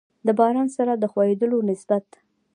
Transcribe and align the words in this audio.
د 0.27 0.27
باران 0.39 0.67
سره 0.77 0.93
د 0.97 1.03
خوييدلو 1.11 1.57
نسبت 1.69 2.05